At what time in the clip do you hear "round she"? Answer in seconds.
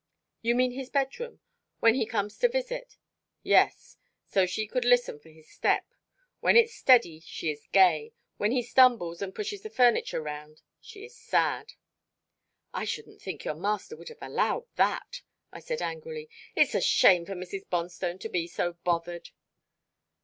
10.19-11.05